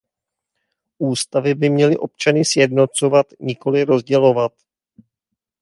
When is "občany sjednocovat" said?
1.97-3.27